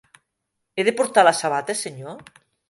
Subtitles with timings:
[0.75, 2.35] He de portar la sabata, senyor?